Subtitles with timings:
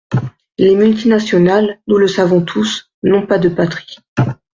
[0.57, 3.97] Les multinationales, nous le savons tous, n’ont pas de patrie.